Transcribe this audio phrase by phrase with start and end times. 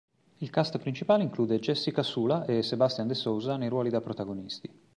[0.39, 4.67] Il cast principale include Jessica Sula e Sebastian de Souza nei ruoli da protagonisti.